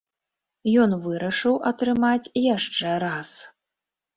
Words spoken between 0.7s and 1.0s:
Ён